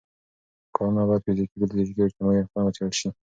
[0.75, 3.09] کانونه باید فزیکي، بیولوژیکي او اجتماعي اړخونه وڅېړل شي.